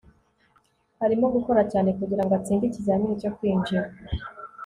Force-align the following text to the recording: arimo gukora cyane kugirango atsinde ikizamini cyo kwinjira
arimo 1.05 1.25
gukora 1.35 1.61
cyane 1.71 1.89
kugirango 1.97 2.33
atsinde 2.39 2.63
ikizamini 2.67 3.21
cyo 3.21 3.31
kwinjira 3.37 3.87